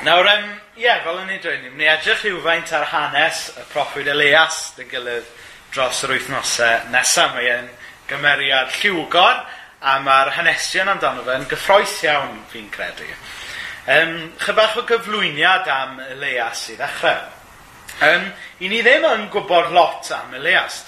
[0.00, 0.44] Nawr, um,
[0.80, 5.26] ie, fel o'n i'n dweud, ni'n edrych rhywfaint ar hanes y proffwyd Elias dy gilydd
[5.74, 7.34] dros yr wythnosau nesaf.
[7.36, 7.68] Mae e'n
[8.08, 9.42] gymeriad lliwgor
[9.84, 13.10] a mae'r hanesion amdano fe yn gyffroes iawn fi'n credu.
[13.92, 17.20] Um, chybach o gyflwyniad am Elias i ddechrau.
[18.00, 18.26] Um,
[18.64, 20.80] I ni ddim yn gwybod lot am Elias.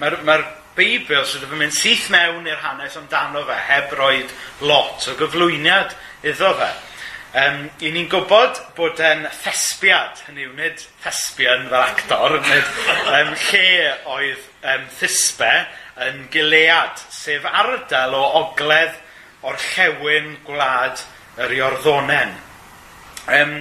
[0.00, 5.04] Mae'r mae Beibl sydd wedi mynd syth mewn i'r hanes amdano fe heb roed lot
[5.04, 5.92] o gyflwyniad
[6.24, 6.76] iddo fe.
[7.38, 12.70] Um, I ni'n gwybod bod e'n thesbiad, hynny yw, nid thesbian fel actor, nid
[13.12, 15.50] um, lle oedd um, thisbe
[16.06, 18.96] yn gilead, sef ardal o ogledd
[19.46, 21.04] o'r llewn gwlad
[21.44, 22.32] yr Iorddonen.
[23.28, 23.54] Um,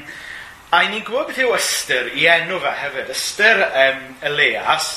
[0.71, 3.11] a ni'n gwybod beth yw ystyr i enw fe hefyd.
[3.13, 4.89] Ystyr um, Elias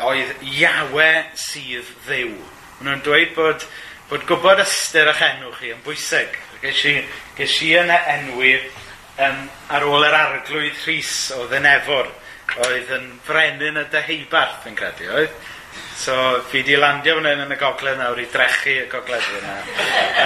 [0.00, 2.32] oedd Iawe sydd ddew.
[2.80, 3.68] Maen nhw'n dweud bod,
[4.10, 6.34] bod gwybod ystyr eich enw chi yn bwysig.
[6.62, 6.94] Ges i,
[7.36, 8.54] ges i yna enwi
[9.26, 9.42] um,
[9.72, 12.08] ar ôl yr arglwydd Rhys o Ddynefwr,
[12.66, 15.36] oedd yn frenin y deheubarth yn credu, oedd?
[15.96, 19.54] So, fi di landio fan hyn yn y gogledd nawr i drechu y gogledd yna.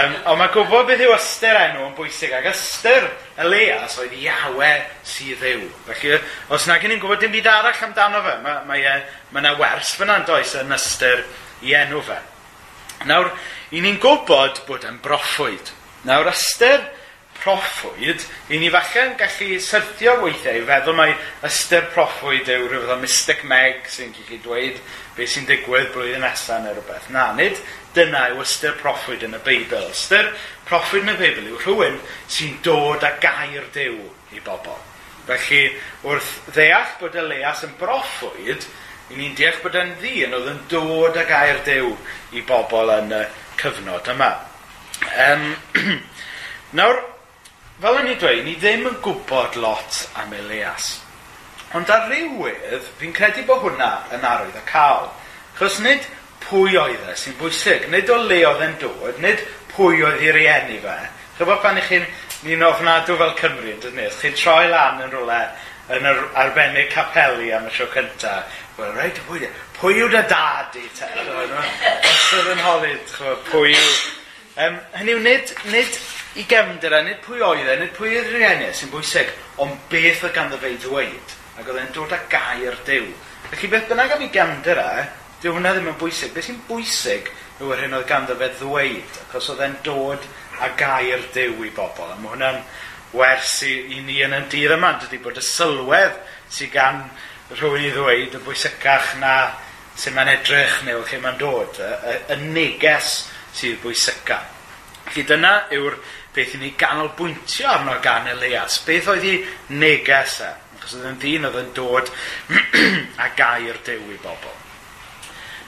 [0.01, 3.07] Um, ond mae gwybod beth yw ystyr enw yn bwysig, ac ystyr
[3.39, 4.71] y leas oedd iawe
[5.07, 5.69] sydd ddew.
[5.87, 6.19] Felly,
[6.51, 8.97] os nag yn i'n gwybod dim byd arall amdano fe, mae mae,
[9.31, 11.23] mae yna wers fyna yn does yn ystyr
[11.67, 12.19] i enw fe.
[13.07, 13.31] Nawr,
[13.71, 15.71] i ni'n gwybod bod yn broffwyd.
[16.09, 16.87] Nawr, ystyr
[17.41, 21.13] proffwyd, i ni falle yn gallu syrthio weithiau i feddwl mae
[21.45, 24.81] ystyr proffwyd yw rhyw fath o mystic meg sy'n gallu dweud
[25.17, 27.11] beth sy'n digwydd blwyddyn nesaf neu rhywbeth.
[27.13, 27.61] Na, nid
[27.97, 29.89] dyna yw ystyr proffwyd yn y Beibl.
[29.93, 30.33] Ystyr
[30.69, 32.01] proffwyd yn y Beibl yw rhywun
[32.33, 33.97] sy'n dod â gair dew
[34.33, 34.77] i bobl.
[35.29, 35.65] Felly,
[36.09, 38.71] wrth ddeall bod y leas yn broffwyd,
[39.13, 41.93] i ni'n deall bod yn ddyn oedd yn dod â gair dew
[42.33, 43.27] i bobl yn y
[43.61, 44.33] cyfnod yma.
[45.09, 45.57] Um,
[46.79, 47.01] nawr,
[47.81, 50.99] fel o'n i dweud, ni ddim yn gwybod lot am Elias.
[51.77, 55.09] Ond ar rywydd, fi'n credu bod hwnna yn arwydd y cael.
[55.59, 56.07] Chos nid
[56.45, 59.43] pwy oedd e sy'n bwysig, nid o le oedd e'n dod, nid
[59.73, 60.99] pwy oedd ei rieni fe.
[61.39, 62.07] Chybod pan i chi'n
[62.45, 65.43] ni'n ofnadw fel Cymru, yn dydyn chi'n troi lan yn rhywle
[65.91, 68.41] yn yr arbennig capeli am y tro cynta.
[68.77, 69.49] Wel, rhaid, pwy,
[69.79, 71.09] pwy yw dy dad i te?
[71.11, 73.93] Os oedd yn holid, chybod, pwy yw
[74.61, 75.95] Um, hynny yw, nid, nid
[76.37, 79.31] i gefnder e, nid pwy oedd e, nid pwy oedd rhieni sy'n bwysig,
[79.63, 81.33] ond beth oedd ganddo fe i ddweud.
[81.57, 83.07] Ac oedd e'n dod â gair dew.
[83.47, 85.07] Felly beth bynnag am i gefnder e,
[85.41, 86.35] dyw hwnna ddim yn bwysig.
[86.35, 90.29] Beth sy'n bwysig yw yr hyn oedd ganddo fe ddweud, achos oedd e'n dod
[90.61, 92.13] â gair dew i bobl.
[92.13, 92.61] A mae hwnna'n
[93.17, 96.21] wers i, i ni yn y dydd yma, dydy bod y sylwedd
[96.53, 97.07] sydd gan
[97.55, 99.35] rhywun i ddweud yn bwysicach na
[99.97, 101.81] sy'n ma'n edrych neu lle ma'n dod.
[101.81, 103.23] Y, y, y neges
[103.57, 104.41] sydd bwysica.
[105.11, 105.99] Felly dyna yw'r
[106.35, 108.81] beth i ni ganolbwyntio arno gan Elias.
[108.87, 109.37] Beth oedd hi
[109.81, 110.51] neges e?
[110.79, 112.11] Achos oedd yn ddyn oedd yn dod
[113.25, 114.59] a gair dew i bobl.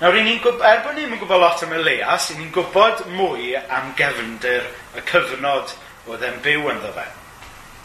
[0.02, 4.64] Nawr, ni'n gwybod, er bod ni'n gwybod lot am Elias, ni'n gwybod mwy am gefndir
[4.98, 5.74] y cyfnod
[6.10, 7.04] oedd e'n byw yn fe.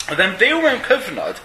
[0.07, 1.41] Oedd e'n byw mewn cyfnod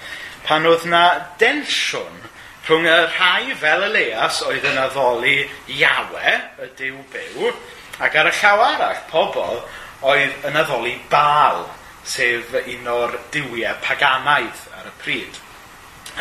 [0.46, 1.02] pan oedd na
[1.40, 2.22] densiwn
[2.68, 5.36] rhwng y rhai fel Elias oedd yn addoli
[5.76, 7.52] Iawe, y diw Byw,
[8.00, 9.62] Ac ar y llaw arall, pobl
[10.08, 11.64] oedd yn addoli bal,
[12.04, 15.40] sef un o'r diwiau paganaidd ar y pryd.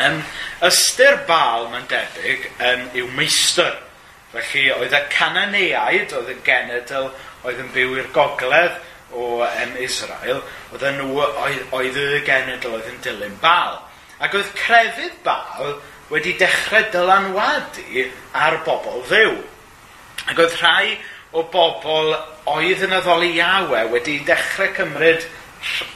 [0.02, 0.20] Yn
[0.68, 3.74] ystyr bal mae'n debyg, yn yw meistr.
[4.32, 7.10] Felly, oedd y Cananeaid, oedd y genedl,
[7.44, 8.78] oedd yn byw i'r gogledd
[9.12, 10.40] o em, Israel,
[10.72, 13.82] oedd nhw, oedd, oedd y genedl oedd yn dilyn bal.
[14.22, 15.74] Ac oedd crefydd bal
[16.12, 18.06] wedi dechrau dylanwadu
[18.38, 19.34] ar bobl ddew.
[20.30, 20.96] Ac oedd rhai
[21.32, 22.12] o bobl
[22.52, 25.24] oedd yn addoli Iawe wedi dechrau cymryd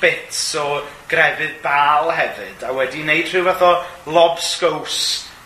[0.01, 0.67] bits o
[1.11, 3.73] grefydd bal hefyd a wedi wneud rhyw fath o
[4.17, 5.01] lobsgws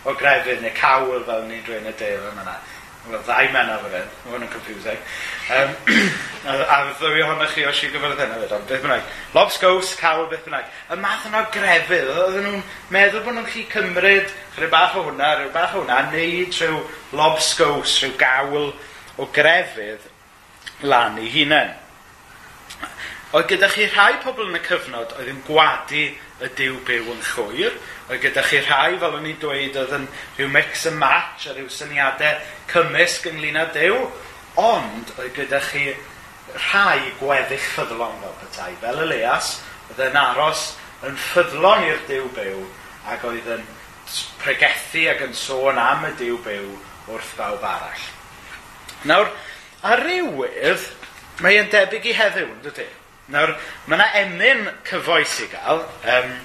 [0.05, 2.59] o grefydd neu cawl fel ni'n dweud y deil yma yna.
[3.09, 4.99] Wel, ddau mena fy hyn, mae hwn yn confusing.
[5.55, 5.71] Um,
[6.51, 9.07] a, a ddwy ohonoch chi o si gyfer hynny fyd, ond beth bynnag.
[9.33, 10.69] Lobsgws, cawl, beth bynnag.
[10.93, 12.61] Y math yna o grefydd, oedden nhw'n
[12.93, 14.29] meddwl bod nhw'n chi cymryd
[14.59, 16.77] rhyw bach o hwnna, rhyw bach o hwnna, neud rhyw
[17.17, 18.69] lobsgws, rhyw gawl,
[19.17, 20.07] o grefydd
[20.87, 21.73] lan i hunain.
[23.31, 26.03] Oedd gyda chi rhai pobl yn y cyfnod oedd yn gwadu
[26.41, 27.77] y diw byw yn chwyr.
[28.09, 31.53] oedd gyda chi rhai, fel o'n i'n dweud, oedd yn rhyw mix and match a
[31.55, 32.41] rhyw syniadau
[32.73, 34.01] cymysg ynglyn â diw.
[34.59, 35.93] ond oedd gyda chi
[36.57, 38.73] rhai gweddill ffyddlon fel petai.
[38.81, 39.53] Fel Elias,
[39.89, 40.65] oedd yn aros
[41.07, 42.65] yn ffyddlon i'r diw byw
[43.13, 43.63] ac oedd yn
[44.41, 46.67] pregethu ac yn sôn am y diw byw
[47.13, 48.09] wrth bawb arall.
[49.01, 49.31] Nawr,
[49.81, 50.83] ar rywydd,
[51.41, 52.85] mae e'n debyg i heddiw, yn dydy?
[53.33, 53.55] Nawr,
[53.89, 55.81] mae yna emyn cyfoes i gael,
[56.13, 56.35] um,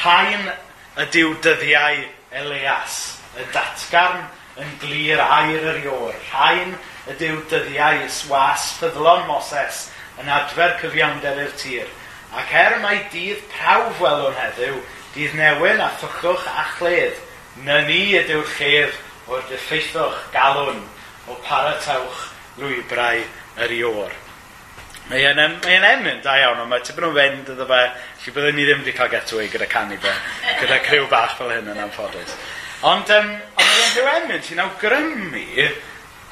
[0.00, 0.50] rhain
[0.98, 2.02] y diw dyddiau
[2.42, 2.98] Elias,
[3.38, 4.26] y datgarn
[4.58, 6.74] yn glir air yr ior, rhain
[7.06, 9.86] y diw dyddiau swas ffyddlon Moses
[10.18, 11.88] yn adfer cyfiawnder i'r tir,
[12.34, 14.82] ac er mae dydd prawf welwn heddiw,
[15.14, 17.22] dydd newyn a ffychwch a chledd,
[17.62, 18.98] na ni ydyw'r llef
[19.30, 20.88] o'r dyffeithwch galwn
[21.30, 22.26] o paratewch
[22.60, 23.22] lwybrau
[23.64, 24.16] yr ior.
[25.10, 27.80] Mae yn, mae yn emyn da iawn, ond mae tybyn o'n fynd iddo fe,
[28.22, 30.12] lle byddwn ni ddim wedi cael getaway gyda canu fe,
[30.60, 32.36] gyda criw bach fel hyn yn amffodus.
[32.86, 35.66] Ond, um, ond mae mae'n rhyw emyn sy'n awgrymu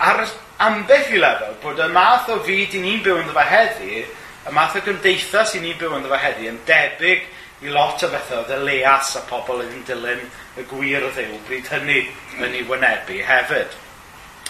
[0.06, 0.22] ar
[0.68, 4.04] ambell i lefel bod y math o fyd i ni'n byw yn fe heddi,
[4.46, 7.26] y math o gymdeithas i ni'n byw yn fe heddi, yn debyg
[7.66, 10.22] i lot o bethau oedd y leas a pobl yn dilyn
[10.54, 12.00] y gwir o ddew bryd hynny
[12.38, 13.74] yn ei wynebu hefyd.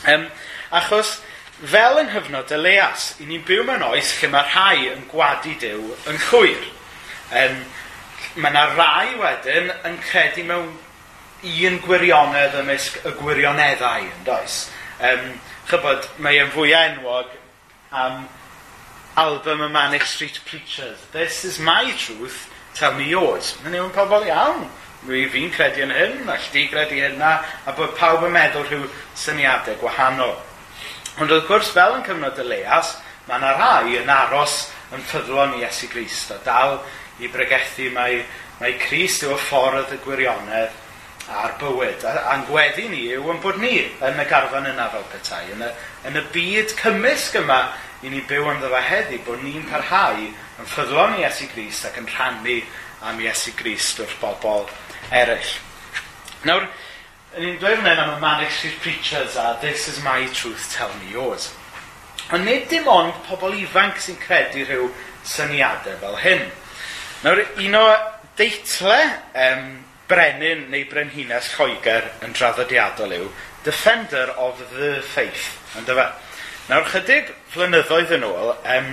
[0.06, 0.29] Um,
[0.71, 1.19] achos,
[1.65, 5.95] fel yng nghyfnod Elias, i ni'n byw mewn oes lle mae rhai yn gwadu Dyw
[6.11, 6.69] yn chwyr.
[7.35, 7.62] Um,
[8.39, 10.71] mae yna rai wedyn yn credu mewn
[11.43, 14.65] un gwirionedd ymysg y gwirioneddau, yn does?
[15.03, 15.33] Um,
[15.71, 17.35] chybod, mae yn fwy enwog
[17.91, 18.27] am
[19.19, 20.99] album y Manic Street Preachers.
[21.12, 23.56] This is my truth, tell me yours.
[23.65, 24.69] Mae'n yw'n wneud pobl iawn
[25.06, 28.89] fi, fi'n credu yn hyn, a chdi credu hynna, a bod pawb yn meddwl rhyw
[29.19, 30.35] syniadau gwahanol.
[31.19, 32.97] Ond wrth gwrs, fel yn cyfnod y leas,
[33.29, 34.59] mae yna rai yn aros
[34.95, 36.79] yn ffyddlon i Esu Grist, a dal
[37.23, 38.23] i bregethu mae,
[38.61, 40.85] mae Crist yw y ffordd y gwirionedd
[41.29, 42.06] a'r bywyd.
[42.09, 45.67] A, a'n gweddi ni yw yn bod ni yn y garfan yna fel petai, yn
[45.67, 45.71] y,
[46.09, 47.61] yn y byd cymysg yma
[48.06, 51.99] i ni byw yn ddefa heddi, bod ni'n parhau yn ffyddlon i Esu Grist ac
[52.00, 52.61] yn rhannu
[53.06, 54.67] am Iesu Grist wrth bobl
[55.11, 55.55] eraill.
[56.49, 56.69] Nawr,
[57.39, 61.13] ni'n dweud hwnna am y Manic Street Preachers a This is my truth, tell me
[61.13, 61.53] yours.
[62.33, 64.89] Ond nid dim ond pobl ifanc sy'n credu rhyw
[65.25, 66.49] syniadau fel hyn.
[67.25, 67.85] Nawr, un o
[68.39, 68.99] deitle
[69.35, 69.69] um,
[70.09, 73.31] brenin neu brenhines Lloegr yn draddodiadol yw
[73.65, 75.49] Defender of the Faith,
[75.81, 76.09] ynddo fe?
[76.69, 78.93] Nawr, chydig flynyddoedd yn ôl, um,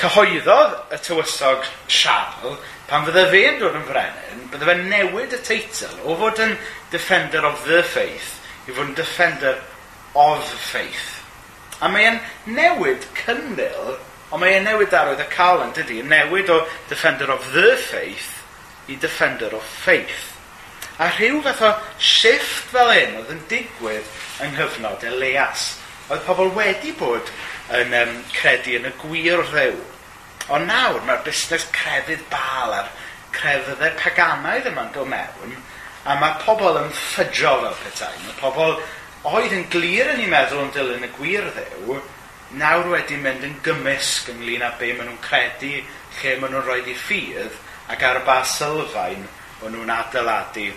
[0.00, 2.56] cyhoeddodd y tywysog Siarl
[2.94, 6.52] pan fydde fe'n dod yn frenin, bydde fe'n newid y teitl o fod yn
[6.92, 8.36] Defender of the Faith
[8.68, 9.56] i fod yn Defender
[10.14, 11.08] of Faith.
[11.82, 13.96] A mae'n newid cynnil,
[14.30, 18.30] ond mae'n newid arwydd y cael yn dydy, newid o Defender of the Faith
[18.86, 20.30] i Defender of Faith.
[21.02, 24.14] A rhyw fath o shift fel un oedd yn digwydd
[24.44, 25.72] yng nghyfnod Elias.
[26.14, 27.34] Oedd pobl wedi bod
[27.74, 29.82] yn um, credu yn y gwir ddew
[30.52, 32.90] Ond nawr mae'r busnes crefydd bal a'r
[33.34, 35.54] crefyddau paganaidd yma'n dod mewn
[36.04, 38.12] a mae pobl yn ffydro fel petai.
[38.26, 38.74] Mae pobl
[39.30, 41.96] oedd yn glir yn ei meddwl yn dilyn y gwir ddew,
[42.60, 45.78] nawr wedi mynd yn gymysg ynglyn â be maen nhw'n credu,
[46.18, 47.56] lle maen nhw'n rhoi eu ffydd
[47.94, 49.24] ac ar ba sylfaen
[49.64, 50.68] o'n nhw'n adeiladu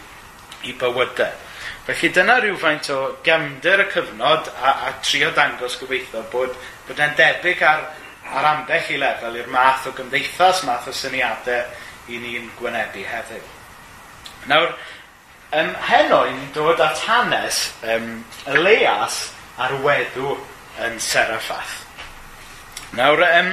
[0.63, 1.43] i bywydau.
[1.87, 6.55] Felly dyna rhywfaint o gefndir y cyfnod a, a trio dangos gobeithio bod,
[6.87, 7.83] bod e'n debyg ar
[8.33, 13.47] ar ambell i lefel i'r math o gymdeithas, math o syniadau i ni'n gwynebu heddiw.
[14.47, 14.71] Nawr,
[15.59, 17.63] um, heno i'n dod at hanes
[17.95, 18.23] um,
[18.59, 19.19] leas
[19.59, 20.35] ar weddw
[20.85, 21.81] yn Seraffath.
[22.95, 23.51] Nawr, um,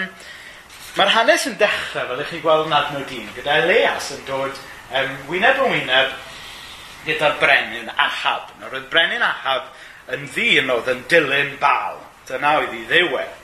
[0.99, 4.63] mae'r hanes yn dechrau, fel ych chi'n gweld yn adnod un, gyda Elias yn dod
[4.95, 6.15] um, wyneb yn wyneb
[7.09, 8.53] gyda'r Brenin Ahab.
[8.61, 9.73] Nawr, oedd Brenin Ahab
[10.15, 11.99] yn ddyn oedd yn dilyn bal.
[12.29, 13.41] Dyna oedd ei ddiwedd.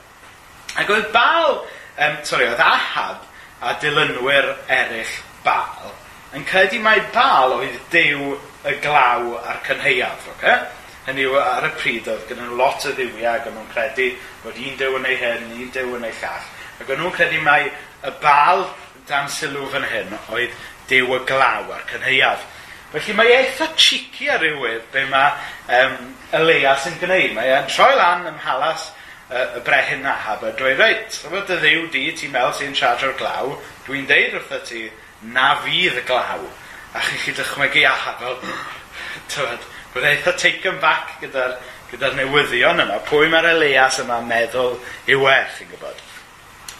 [0.79, 1.63] Ac oedd bal,
[1.97, 3.25] um, sorry, oedd Ahab
[3.61, 5.91] a dilynwyr eraill bal
[6.37, 10.37] yn credu mai bal oedd dew y glaw a'r cynheiaf, oce?
[10.37, 10.59] Okay?
[11.07, 14.07] Hynny yw, ar y pryd oedd gyda nhw lot o ddiwiau ac o'n nhw'n credu
[14.43, 16.47] bod un dew yn ei hyn, un dew yn ei llall.
[16.79, 18.63] Ac o'n nhw'n credu mai y bal
[19.09, 20.55] dan sylw fan hyn oedd
[20.91, 22.45] dew y glaw a'r cynheiaf.
[22.93, 25.33] Felly mae eitha cheeky ar rywydd be mae
[25.81, 25.97] um,
[26.37, 27.35] y leias yn gwneud.
[27.35, 28.91] Mae e'n troi lan ym halas
[29.31, 33.17] y brehen Ahab a dweud, reit, efo y ddiw di, ti'n mel sy'n siarad o'r
[33.19, 33.53] glaw,
[33.87, 34.87] dwi'n deud wrtho ti,
[35.31, 36.43] na fydd y glaw.
[36.91, 38.39] A chi chi dychmygu Ahab fel,
[39.31, 41.55] tywed, bod e eitha taken back gyda'r
[41.91, 42.99] gyda newyddion yma.
[43.07, 44.75] Pwy mae'r Elias yma meddwl
[45.11, 46.03] yw e, chi'n gwybod.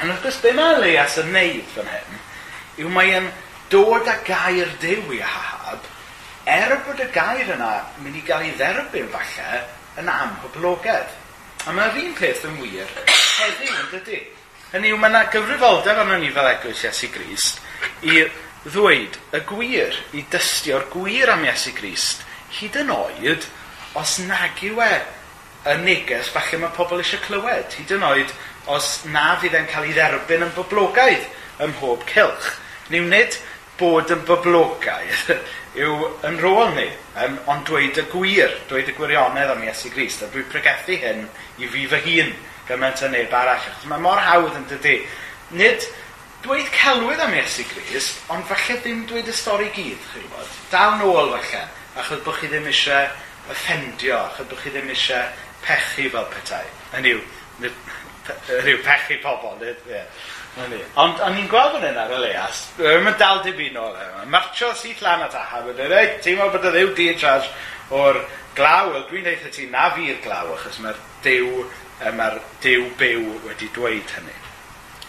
[0.02, 2.22] Ond wrth gwrs, be mae Elias yn neud fan hyn,
[2.84, 3.32] yw mae yn
[3.72, 5.88] dod â gair dew i Ahab,
[6.52, 9.64] er bod y gair yna mynd i gael ei dderbyn falle
[10.02, 11.21] yn amhoblogedd.
[11.62, 14.20] A mae'r un peth yn wir heddiw, yn dydy?
[14.72, 17.60] Hynny yw, mae yna gyfrifoldeb arno ni fel Eglwys Iesu Grist
[18.02, 18.24] i
[18.64, 22.24] ddweud y gwir, i dystio'r gwir am Iesu Grist,
[22.58, 23.46] hyd yn oed
[24.00, 24.90] os nag yw e
[25.70, 28.34] y neges falle mae pobl eisiau clywed, hyd yn oed
[28.74, 31.30] os na fydd e'n cael ei dderbyn yn boblogaidd
[31.62, 32.56] ym mhob cilch.
[32.90, 33.38] Ni'n wneud
[33.82, 35.32] bod yn boblogaidd
[35.82, 35.98] yw
[36.28, 36.88] yn rôl ni,
[37.24, 41.26] um, ond dweud y gwir, dweud y gwirionedd am Iesu Grist, a dwi'n pregethu hyn
[41.62, 42.32] i fi fy hun
[42.68, 43.68] gymaint o neb arall.
[43.90, 44.98] Mae mor hawdd yn dydy.
[45.58, 45.88] Nid
[46.46, 50.58] dweud celwydd am Iesu Grist, ond falle ddim dweud y stori gyd, chi'n gwybod.
[50.74, 51.64] Dal nôl falle,
[52.02, 53.10] achos bod chi ddim eisiau
[53.52, 55.32] offendio, achos bod chi ddim eisiau
[55.66, 56.66] pechu fel petai.
[56.96, 57.24] Hynny yw,
[58.28, 59.82] rhyw pechu pobl, dyd?
[59.90, 60.04] Ie.
[61.00, 64.26] Ond o'n i'n gweld yn yna, fel eas, ddim yn dal dim un o'r yma.
[64.34, 67.22] Martio syth lan at aha, mae'n dweud, ei, ti'n meddwl bod y ddew di yn
[67.22, 67.48] charge
[67.96, 68.20] o'r
[68.58, 71.64] glaw, wel dwi'n eitha ti na fi'r glaw, achos mae'r dew,
[72.04, 74.36] mae'r dew byw wedi dweud hynny.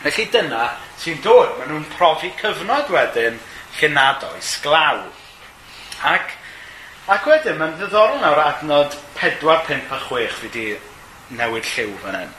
[0.04, 0.68] Felly dyna
[1.02, 3.40] sy'n dod, maen nhw'n profi cyfnod wedyn
[3.80, 5.02] lle nad oes glaw.
[6.06, 6.36] Ac,
[7.10, 10.68] ac wedyn, mae'n ddiddorol nawr adnod 4, 5 a 6 fi di
[11.38, 12.38] newid lliw fan hyn.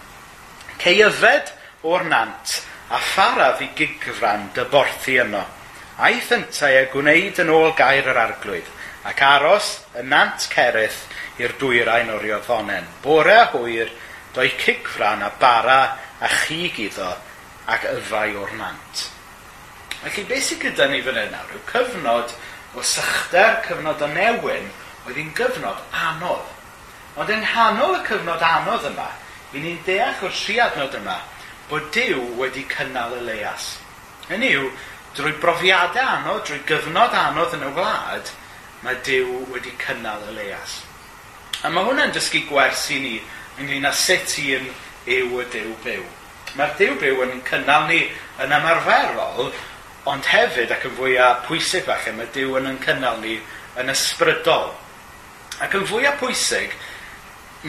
[0.83, 1.53] Ceuyfed
[1.87, 2.57] o'r nant
[2.91, 5.45] a pharaf i gigfran dy borthu yno.
[6.03, 8.67] Aeth yntau a e gwneud yn ôl gair yr arglwydd,
[9.07, 11.05] ac aros y nant cereth
[11.39, 12.89] i'r dwyrain o'r ioddonen.
[13.05, 13.95] Bore a hwyr,
[14.35, 15.79] doi cigfran a bara
[16.19, 17.13] a chig iddo
[17.71, 19.07] ac yfau o'r nant.
[20.03, 21.45] Felly, beth sydd gyda ni fan yna?
[21.47, 22.35] Rhyw cyfnod
[22.75, 24.67] o sychder, cyfnod o newyn,
[25.07, 26.49] oedd hi'n gyfnod anodd.
[27.15, 29.07] Ond yng nghanol y cyfnod anodd yma,
[29.53, 31.19] i ni'n deall o'r tri adnod yma
[31.69, 33.67] bod Dyw wedi cynnal y Elias.
[34.29, 34.69] Hynny yw,
[35.17, 38.31] drwy brofiadau anodd, drwy gyfnod anodd yn y wlad,
[38.83, 40.81] mae Dyw wedi cynnal y Elias.
[41.63, 43.13] A mae hwnna'n dysgu gwers i ni
[43.61, 44.69] ynglyn â sut un
[45.05, 46.07] yw y Dyw byw.
[46.57, 48.01] Mae'r Dyw byw yn cynnal ni
[48.43, 49.53] yn ymarferol,
[50.09, 53.37] ond hefyd ac yn fwyaf pwysig falle, mae Dyw yn cynnal ni
[53.79, 54.73] yn ysbrydol.
[55.63, 56.73] Ac yn fwyaf pwysig,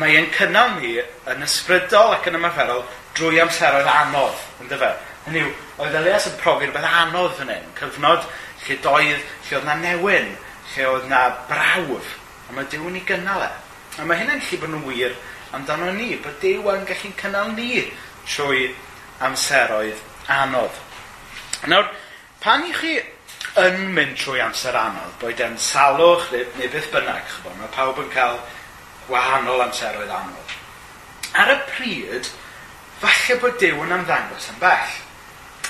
[0.00, 0.96] mae e'n cynnal ni
[1.30, 2.82] yn ysbrydol ac yn ymarferol
[3.14, 4.90] drwy amseroedd anodd, yn dyfa.
[5.26, 8.26] Hynny yw, oedd Elias yn profi rhywbeth anodd fan hyn, cyfnod
[8.64, 10.32] lle doedd, lle oedd na newyn,
[10.74, 12.10] lle oedd na brawf,
[12.48, 13.52] a mae Dyw yn ei gynnal e.
[14.00, 15.14] A mae hynny'n lle bod nhw'n wir
[15.54, 17.86] amdano ni, bod Dyw yn gallu'n cynnal ni
[18.26, 18.66] trwy
[19.24, 20.02] amseroedd
[20.34, 20.82] anodd.
[21.70, 21.86] Nawr,
[22.42, 22.98] pan i chi
[23.62, 28.02] yn mynd trwy amser anodd, boed e'n salwch neu, neu beth bynnag, chybod, mae pawb
[28.02, 28.40] yn cael
[29.08, 30.54] gwahanol amseroedd anodd.
[31.34, 32.30] Ar y pryd,
[33.02, 34.94] falle bod Dyw yn amddangos yn bell.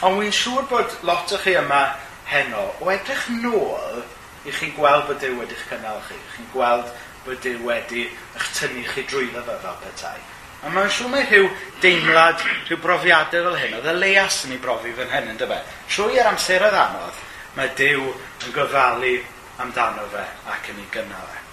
[0.05, 1.83] Ond wy'n siŵr bod lot o chi yma
[2.29, 4.03] heno, o edrych nôl
[4.45, 6.19] i chi gweld bod Dyw wedi'ch cynnal chi.
[6.35, 6.91] Chi'n gweld
[7.25, 10.19] bod Dyw wedi eich tynnu chi drwyddo fe fel petai.
[10.65, 11.49] A mae'n siŵr mae rhyw
[11.83, 15.61] deimlad, rhyw brofiadau fel hyn, oedd y leias yn ei brofi fan hyn yn dyfa.
[15.93, 17.23] Trwy yr amseroedd anodd,
[17.57, 19.17] mae Dyw yn gofalu
[19.65, 21.44] amdano fe ac yn ei gynnal fe.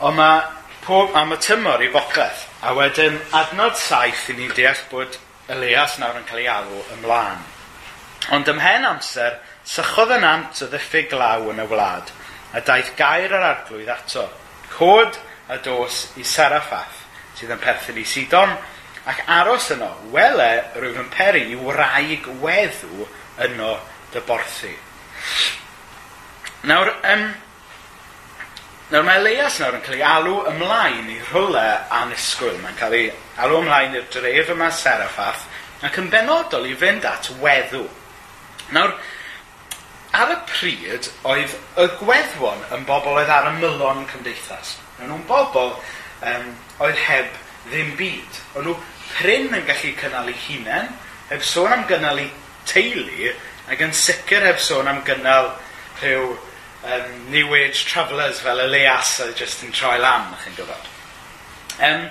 [0.00, 0.40] Ond mae
[0.86, 2.46] pob, a y tymor i bopeth.
[2.62, 5.18] A wedyn adnod saith i ni deall bod
[5.50, 7.40] Elias nawr yn cael ei alw ymlaen.
[8.32, 12.12] Ond ymhen amser, sychodd yn ant o ddiffyg glaw yn y wlad,
[12.54, 14.28] a daeth gair yr arglwydd ato,
[14.76, 15.18] cod
[15.50, 17.02] a dos i Seraffath,
[17.38, 18.54] sydd yn perthyn i Sidon,
[19.10, 23.08] ac aros yno, wele rwy'n yn peri i wraig weddw
[23.48, 23.74] yno
[24.14, 24.70] dy borthu.
[26.70, 27.26] Nawr, um,
[28.92, 31.64] Nawr mae Leias nawr yn cael ei alw ymlaen i rhywle
[31.96, 32.58] anusgwyl.
[32.60, 33.06] Mae'n cael ei
[33.40, 35.46] alw ymlaen i'r dref yma Seraphath
[35.88, 37.86] ac yn benodol i fynd at weddw.
[38.76, 38.92] Nawr,
[40.12, 44.76] ar y pryd oedd y gweddwon yn bobl oedd ar y mylon cymdeithas.
[44.98, 46.46] Roedden nhw'n bobl um,
[46.84, 47.32] oedd heb
[47.70, 48.44] ddim byd.
[48.58, 48.78] O'n nhw
[49.14, 50.92] pryn yn gallu cynnal eu hunain,
[51.32, 52.28] heb sôn am gynnal eu
[52.68, 53.32] teulu,
[53.72, 55.54] ac yn sicr heb sôn am gynnal
[56.02, 56.34] rhyw
[56.84, 60.88] um, New Age Travellers fel Elias a just yn troi lan, chi'n gwybod.
[61.82, 62.08] Um,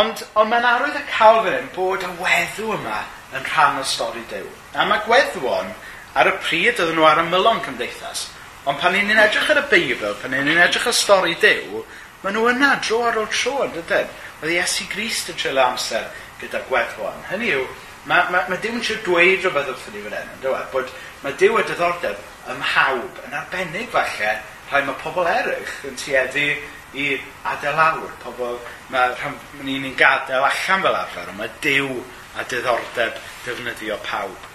[0.00, 3.00] ond ond mae'n arwydd y cael fan hyn bod y weddw yma
[3.36, 4.46] yn rhan o stori dew.
[4.74, 5.72] A mae gweddwon
[6.18, 8.28] ar y pryd oedden nhw ar y mylon cymdeithas.
[8.68, 11.84] Ond pan ni'n edrych ar y Beibl, pan ni'n edrych ar stori dew,
[12.22, 14.10] maen nhw yna dro ar ôl tro yn dydyn.
[14.40, 16.10] Oedd Iesu Grist yn treulio amser
[16.40, 17.24] gyda gweddwon.
[17.30, 17.64] Hynny yw,
[18.08, 20.92] mae ma, ma Dyw yn siw dweud rhywbeth wrth ni fan hyn, yn dweud, bod
[21.24, 24.36] mae Dyw y diddordeb ym mhawb, yn arbennig falle,
[24.70, 26.46] rhai mae pobl eraill yn tueddu
[26.94, 27.10] i
[27.46, 28.14] adael lawr.
[28.24, 28.56] Pobl,
[28.90, 32.00] mae rhan, ni'n ni gadael allan fel arfer, ond mae dew
[32.38, 34.48] a diddordeb defnyddio pawb.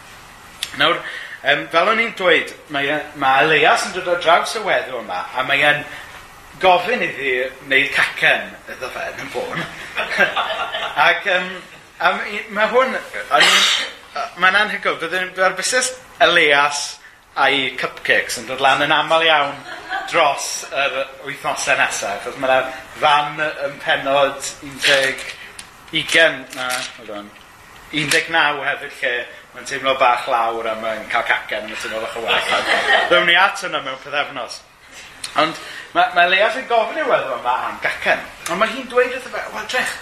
[0.80, 0.98] Nawr,
[1.52, 5.00] um, fel o'n i'n dweud, mae, e, mae Elias yn dod o draws y weddw
[5.02, 5.86] yma, a mae e'n
[6.64, 9.66] gofyn iddi wneud cacen iddo fe yn y bôn.
[11.06, 11.50] Ac um,
[12.00, 12.14] a,
[12.56, 12.96] mae hwn,
[14.42, 15.92] mae'n anhygoel, byddai'n ar busnes
[16.24, 16.86] Elias
[17.36, 19.56] a'i cupcakes yn dod lan yn aml iawn
[20.12, 20.94] dros yr
[21.26, 22.62] wythnosau nesaf, achos mae
[23.02, 25.26] fan yn penod 11,
[25.92, 27.28] 20, na, hold on,
[27.92, 29.16] 19 hefyd lle
[29.56, 32.72] mae'n teimlo bach lawr a mae'n cael cacen a mae'n teimlo bach o well.
[33.10, 34.62] Ddewn ni at hwnna mewn pethefnos.
[35.42, 35.60] Ond
[35.96, 38.24] mae, mae Leas yn gofyn i weld yma am gacen.
[38.48, 39.98] Ond mae hi'n dweud wrtho fe, wel drech,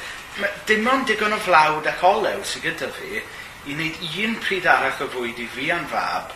[0.70, 5.06] dim ond digon o flawd ac olew sydd gyda fi i wneud un pryd arall
[5.06, 6.34] o fwyd i fi a'n fab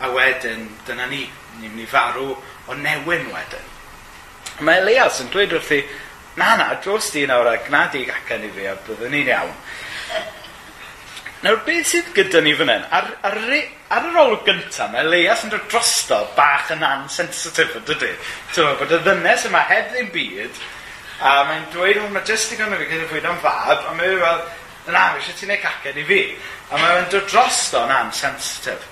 [0.00, 1.26] a wedyn dyna ni,
[1.60, 3.68] ni'n mynd i farw o newyn wedyn.
[4.64, 5.80] Mae Elias yn dweud wrthi,
[6.40, 9.56] na na, dros di nawr a gnad i gacen i fi a byddwn ni'n iawn.
[11.40, 12.82] Nawr, beth sydd gyda ni fan hyn?
[12.92, 13.38] Ar, ar,
[13.96, 18.12] ar yr olwg gyntaf, mae Leias yn dod drosto bach yn ansensitif, dydy?
[18.52, 20.60] Ti'n bod y ddynes yma heb ddim byd,
[21.24, 24.18] a mae'n dweud, o, mae jyst i gynnu fi gyda fwyd am fab, a mae'n
[24.18, 24.46] dweud,
[24.90, 26.22] na, mae eisiau ti'n ei cacen i fi.
[26.70, 28.89] A mae'n dod drosto yn ansensitif.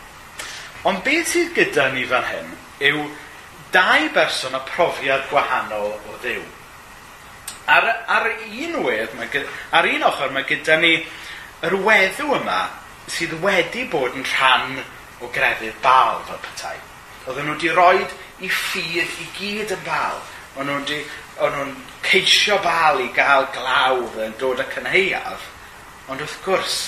[0.88, 2.52] Ond beth sydd gyda ni fan hyn
[2.88, 3.02] yw
[3.74, 6.44] dau berson o profiad gwahanol o ddiw.
[7.68, 9.42] Ar, ar un wedd, mae,
[9.76, 10.94] ar un ochr mae gyda ni
[11.68, 12.62] yr weddw yma
[13.12, 14.78] sydd wedi bod yn rhan
[15.20, 16.76] o grefydd bal fel petai.
[17.26, 18.02] Oedden nhw wedi rhoi
[18.46, 20.20] i ffydd i gyd yn bal.
[20.56, 21.00] Oedden nhw
[21.38, 25.44] O'n nhw'n ceisio bal i gael glawdd yn dod ac yn.
[26.10, 26.78] Ond wrth gwrs,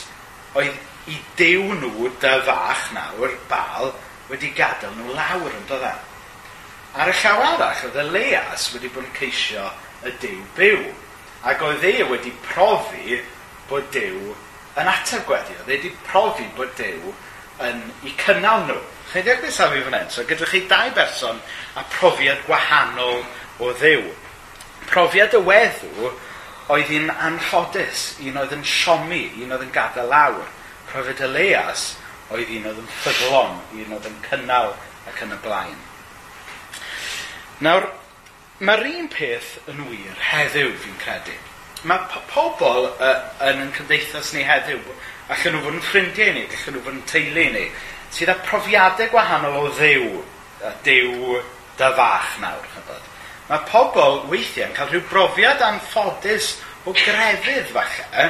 [0.58, 0.78] oedd
[1.10, 3.92] i dew nhw dy fach nawr, bal,
[4.30, 5.94] wedi gadael nhw lawr yn dod e?
[7.00, 9.66] Ar y llaw arall, oedd y leas wedi bod yn ceisio
[10.06, 10.86] y dew byw.
[11.50, 13.20] Ac oedd e wedi profi
[13.70, 14.34] bod dew
[14.78, 15.56] yn ateb gweddi.
[15.60, 17.12] Oedd e wedi profi bod dew
[17.66, 18.80] yn i cynnal nhw.
[19.10, 20.10] Chi'n deall beth safi fan hyn?
[20.12, 21.40] So gydwch chi dau berson
[21.78, 23.24] a profiad gwahanol
[23.60, 24.06] o ddew.
[24.90, 26.10] Profiad y weddw
[26.70, 30.46] oedd un anffodus, un oedd yn siomi, un oedd yn gadael lawr.
[30.90, 31.92] Profet Elias
[32.34, 34.72] oedd un oedd yn ffyddlon, un oedd yn cynnal
[35.10, 35.78] ac yn y blaen.
[37.62, 37.86] Nawr,
[38.64, 41.36] mae'r un peth yn wir heddiw fi'n credu.
[41.88, 43.14] Mae po pobl uh,
[43.48, 44.82] yn yn cymdeithas ni heddiw,
[45.30, 47.64] allan nhw fod yn ffrindiau ni, allan nhw fod yn teulu ni,
[48.12, 50.10] sydd â profiadau gwahanol o ddew,
[50.66, 51.38] a dew
[51.78, 52.66] dy fach nawr.
[52.74, 53.08] Chybod.
[53.50, 58.28] Mae pobl weithiau yn cael rhyw brofiad anffodus o grefydd falle,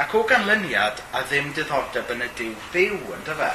[0.00, 3.50] Ac o ganlyniad a ddim diddordeb yn y diw byw yn dyfa.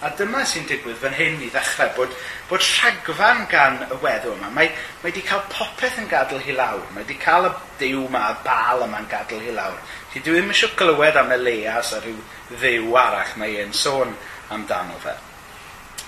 [0.00, 2.12] A dyma sy'n digwydd fan hyn i ddechrau, bod,
[2.48, 6.84] bod rhagfan gan y weddw yma, mae, mae wedi cael popeth yn gadw hi lawr.
[6.92, 9.76] Mae wedi cael y diw yma, y bal yma'n gadw hi lawr.
[10.12, 12.16] Ti dwi ddim eisiau glywed am Elias a rhyw
[12.54, 14.16] ddiw arall mae e'n sôn
[14.52, 15.16] amdano fe.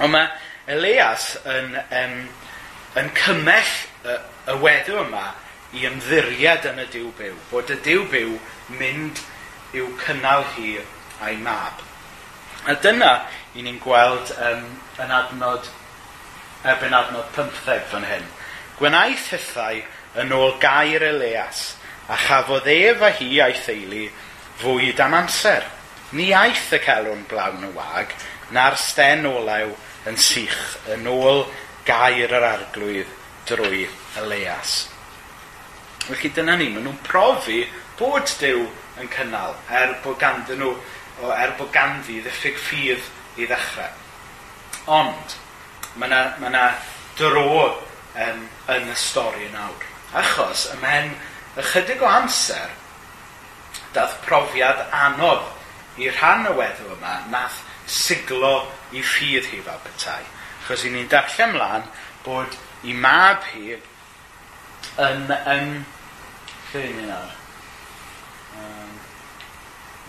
[0.05, 0.29] Ond mae
[0.73, 2.17] Elias yn, yn,
[3.01, 4.17] yn cymell y,
[4.53, 5.27] y weddw yma
[5.77, 8.35] i ymddiried yn y diw byw, bod y diw byw
[8.81, 9.21] mynd
[9.77, 10.77] yw cynnal hi
[11.23, 11.81] a'i mab.
[12.69, 13.13] A dyna
[13.57, 14.67] i ni'n gweld um,
[15.03, 15.69] yn adnod,
[16.69, 18.27] erbyn adnod 15 fan hyn.
[18.79, 19.81] Gwnaeth hithau
[20.23, 21.73] yn ôl gair Elias,
[22.09, 24.05] a chafodd ef a hi a'i theulu
[24.63, 25.65] fwyd am amser.
[26.13, 28.13] Ni aeth y celwn blawn y wag,
[28.53, 29.73] na'r sten olew
[30.09, 30.61] yn sych
[30.93, 31.47] yn ôl
[31.89, 33.11] gair yr arglwydd
[33.49, 33.87] drwy
[34.21, 34.91] Elias.
[36.05, 37.63] Felly dyna ni, maen nhw'n profi
[37.99, 38.67] bod Dyw
[39.01, 40.75] yn cynnal, er bod ganddyn nhw,
[41.23, 43.95] o, er bod ganddi ddiffyg ffydd i ddechrau.
[44.93, 45.37] Ond,
[45.97, 46.67] mae yna ma, na,
[47.17, 49.89] dro um, yn y stori nawr.
[50.17, 51.13] Achos ymhen
[51.61, 52.73] ychydig o amser,
[53.97, 58.55] dath profiad anodd i rhan y weddw yma, nath siglo
[58.93, 60.23] i ffydd hi fel petai.
[60.67, 61.87] Chos i ni'n darllen mlaen
[62.25, 62.57] bod
[62.89, 63.77] i mab hi
[65.03, 65.29] yn...
[65.29, 65.79] yn
[66.73, 67.42] lle ni nawr?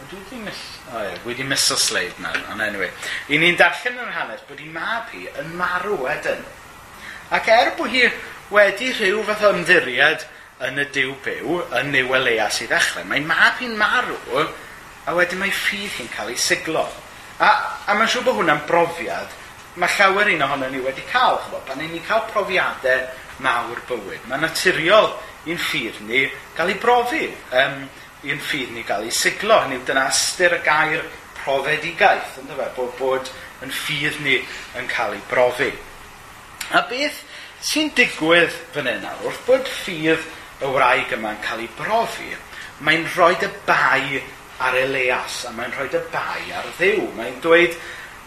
[0.10, 0.62] Dwi wedi mis...
[0.94, 2.92] O ie, wedi miso sleid nawr, ond anyway.
[3.30, 6.42] I ni'n darllen yn yr hanes bod i mab hi yn marw wedyn.
[7.34, 8.08] Ac er bod hi
[8.54, 10.26] wedi rhyw fath o ymddiried
[10.68, 14.44] yn y diw byw, yn niw y leia sydd ddechrau, mae mab hi'n marw,
[15.08, 16.86] a wedyn mae ffydd hi'n cael ei siglo.
[17.44, 17.50] A,
[17.88, 19.40] a mae'n siŵr bod hwnna'n brofiad
[19.76, 23.06] mae llawer un ohono ni wedi cael, chbo, pan ni'n cael profiadau
[23.42, 24.28] mawr bywyd.
[24.30, 25.10] Mae'n naturiol
[25.50, 27.26] i'n ffydd ni gael ei brofi.
[27.58, 27.80] Um,
[28.24, 29.60] i'n ffydd ni gael ei siglo.
[29.64, 31.04] Hynny yw, dyna ystyr y gair
[31.44, 33.32] profedigaeth, ynddo fe, bod, bod
[33.64, 34.38] yn ffydd ni
[34.80, 35.72] yn cael ei brofi.
[36.74, 37.20] A beth
[37.64, 40.24] sy'n digwydd fan hyn nawr, wrth bod ffydd
[40.64, 42.32] y wraig yma'n cael ei brofi,
[42.84, 44.22] mae'n rhoi y bai
[44.64, 47.10] ar Elias, a mae'n rhoi y bai ar ddew.
[47.18, 47.76] Mae'n dweud,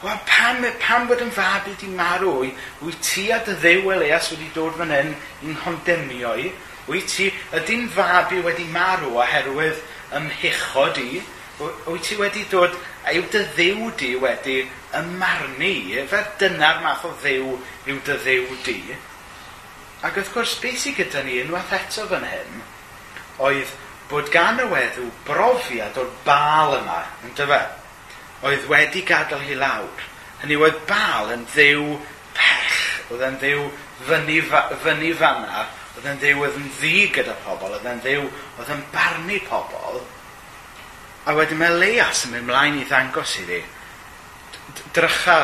[0.03, 2.45] wel, pam, pam bod yn fab wedi marw,
[2.85, 5.15] wyt ti a dy ddew Elias wedi dod fan hyn
[5.47, 6.51] i'n hondemio i,
[6.87, 9.81] Wyt ti, ydy'n fab i wedi marw oherwydd
[10.15, 11.23] ymhucho i?
[11.59, 14.61] Wyt ti wedi dod, a yw dy ddiw di wedi
[14.95, 17.57] ymarnu Fe dyna'r math o ddiw
[17.91, 18.79] yw dy ddiw di?
[20.07, 22.61] Ac wrth gwrs, beth sydd gyda ni unwaith eto fan hyn,
[23.43, 23.73] oedd
[24.11, 27.59] bod gan y weddw brofiad o'r bal yma, yn dyfa,
[28.47, 30.05] oedd wedi gadael hi lawr.
[30.45, 31.97] Hynny oedd bal yn ddiw
[32.37, 32.79] pech,
[33.11, 33.67] oedd yn ddiw
[34.07, 34.39] fyny,
[34.85, 35.65] fyny fanna
[35.97, 40.03] oedd yn ddiw oedd yn ddi gyda pobl, oedd yn ddiw oedd yn barnu pobl.
[41.27, 43.63] A wedyn mae Leas yn mynd mlaen i ddangos iddi.
[44.95, 45.39] Drycha,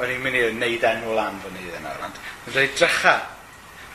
[0.00, 2.16] o'n i'n mynd i wneud enw lan fan hyn nawr, ond
[2.48, 3.14] yn dweud drycha,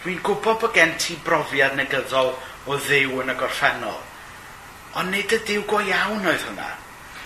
[0.04, 2.36] dwi'n gwybod bod gen ti brofiad negyddol
[2.70, 3.98] o ddiw yn y gorffennol,
[5.02, 6.70] ond nid y diw go iawn oedd hwnna.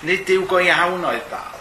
[0.08, 1.60] Nid diw go iawn oedd bal.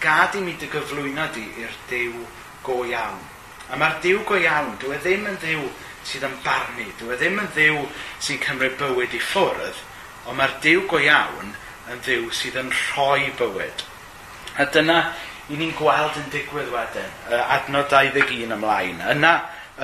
[0.00, 2.24] Gad i mi dy gyflwyno di i'r diw
[2.64, 3.20] go iawn.
[3.68, 5.62] A mae'r diw go iawn, dyw e ddim yn ddiw
[6.08, 6.88] sydd yn barnu.
[6.98, 7.78] Dyw e ddim yn ddiw
[8.24, 9.82] sy'n cymryd bywyd i ffwrdd,
[10.26, 11.54] ond mae'r diw go iawn
[11.92, 13.84] yn ddiw sydd yn rhoi bywyd.
[14.58, 14.98] A dyna
[15.48, 19.00] i ni'n gweld yn digwydd wedyn, y adnod 21 ymlaen.
[19.14, 19.34] Yna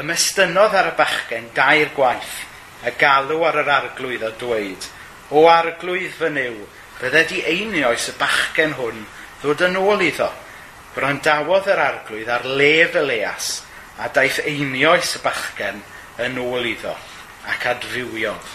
[0.01, 2.37] ymestynnodd ar y bachgen gair gwaith,
[2.85, 4.91] y galw ar yr arglwydd a dweud,
[5.33, 6.57] O arglwydd fy niw,
[7.01, 9.01] bydde di einioes y bachgen hwn
[9.41, 10.29] ddod yn ôl iddo.
[10.95, 13.49] Brandawodd yr arglwydd ar lef y leas,
[13.99, 15.81] a daeth einioes y bachgen
[16.23, 16.95] yn ôl iddo
[17.51, 18.53] ac adfywiodd.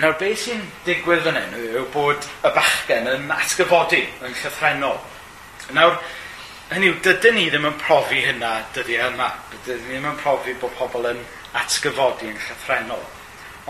[0.00, 4.96] Nawr, beth sy'n digwydd fan hyn yw bod y bachgen yn atgyfodi yn llythrenol.
[5.76, 5.98] Nawr,
[6.70, 9.28] hynny yw, dydyn ni ddim yn profi hynna dyddi e yma.
[9.52, 11.20] Dydyn ni ddim yn profi bod pobl yn
[11.60, 13.04] atgyfodi yn llythrenol.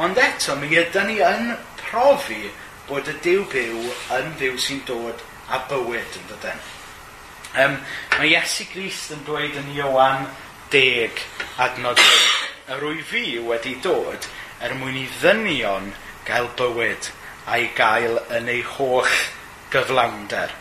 [0.00, 1.50] Ond eto, mi ydyn ni yn
[1.82, 2.44] profi
[2.86, 3.82] bod y diw byw
[4.20, 6.62] yn ddiw sy'n dod a bywyd yn dydyn.
[7.58, 7.74] Um,
[8.14, 10.28] mae Iesu Grist yn dweud yn Iowan
[10.70, 11.22] deg
[11.60, 12.00] adnod
[12.70, 14.28] yr wy fi wedi dod
[14.62, 15.90] er mwyn i ddynion
[16.28, 17.10] gael bywyd
[17.50, 19.14] a'i gael yn ei holl
[19.72, 20.52] gyflawnder.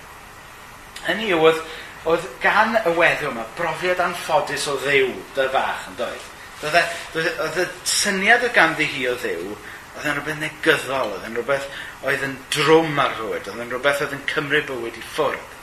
[1.05, 1.59] Hynny yw, oedd,
[2.09, 6.29] oedd gan y weddw yma brofiad anffodus o ddew dy fach yn dweud.
[6.59, 9.53] E, e, oedd y syniad o ganddi hi o ddew,
[9.95, 11.69] oedd yn rhywbeth negyddol, oedd yn rhywbeth
[12.07, 15.57] oedd yn drwm ar rhywyd, oedd yn rhywbeth oedd yn cymryd bywyd i ffwrdd.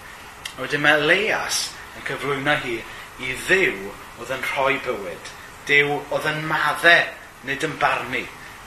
[0.56, 2.78] A wedyn mae Leias yn cyflwyno hi
[3.22, 5.32] i ddew oedd yn rhoi bywyd.
[5.68, 7.08] Dew oedd yn maddau,
[7.46, 8.24] nid yn barnu.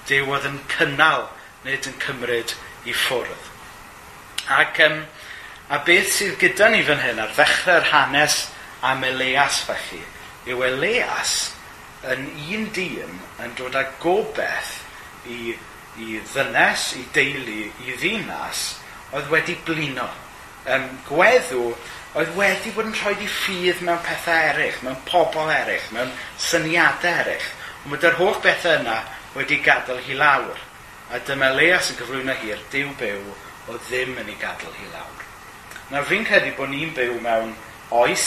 [0.10, 1.28] Dew oedd yn cynnal,
[1.66, 2.56] nid yn cymryd
[2.88, 3.50] i ffwrdd.
[4.50, 5.04] Ac, um,
[5.70, 8.42] a beth sydd gyda ni fan hyn ar ddechrau'r hanes
[8.86, 10.02] am Elias felly,
[10.50, 11.34] yw Eleas
[12.10, 14.78] yn un dyn yn dod â gobeith
[15.28, 15.54] i,
[16.00, 18.64] i ddynes, i deulu, i ddinas,
[19.14, 20.08] oedd wedi blino.
[20.70, 21.74] Um, gweddw
[22.18, 26.10] oedd wedi bod yn rhoi i ffydd mewn pethau eraill, mewn pobl eraill, mewn
[26.42, 27.50] syniadau eraill.
[27.84, 28.96] Ond mae'r holl bethau yna
[29.36, 30.58] wedi gadael hi lawr.
[31.14, 33.22] A dyma Leas yn cyflwyno hi'r diw byw
[33.70, 35.28] o ddim yn ei gadael hi lawr.
[35.92, 37.54] Nawr fi'n credu bod ni'n byw mewn
[38.02, 38.26] oes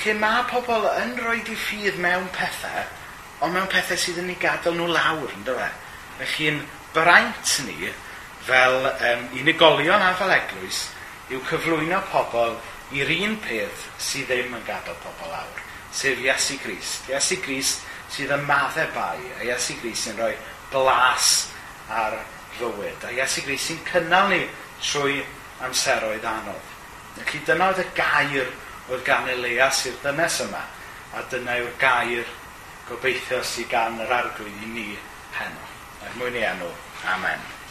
[0.00, 2.88] lle mae pobl yn rhoi di ffydd mewn pethau,
[3.44, 5.68] ond mewn pethau sydd yn ei gadael nhw lawr, ynddo fe?
[6.22, 6.64] Felly'n
[6.96, 7.92] braint ni
[8.46, 10.86] fel um, unigolion a fel eglwys
[11.32, 12.56] yw cyflwyno pobl
[12.92, 17.08] i'r un peth sydd ddim yn gadael pobl lawr, sef Iesu Grist.
[17.10, 20.34] Iesu Grist sydd yn maddau bai, a Iesu Grist sy'n rhoi
[20.72, 21.30] blas
[21.92, 22.18] ar
[22.58, 24.42] fywyd, a Iesu Grist sy'n cynnal ni
[24.82, 25.22] trwy
[25.64, 26.68] amseroedd anodd.
[27.16, 28.52] Felly dyna oedd y gair
[28.90, 30.62] oedd gan Elias i'r dynes yma,
[31.16, 32.28] a dyna yw'r gair
[32.88, 34.86] gobeithio sydd gan yr arglwydd i ni
[35.38, 35.68] heno.
[36.02, 36.70] Er mwyn i enw.
[37.14, 37.61] Amen.